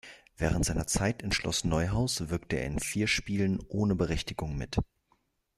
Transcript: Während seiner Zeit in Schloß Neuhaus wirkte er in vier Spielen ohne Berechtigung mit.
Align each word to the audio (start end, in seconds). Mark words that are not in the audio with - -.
Während 0.35 0.65
seiner 0.65 0.87
Zeit 0.87 1.21
in 1.21 1.31
Schloß 1.31 1.63
Neuhaus 1.63 2.29
wirkte 2.29 2.55
er 2.55 2.65
in 2.65 2.79
vier 2.79 3.05
Spielen 3.05 3.59
ohne 3.67 3.93
Berechtigung 3.93 4.57
mit. 4.57 4.77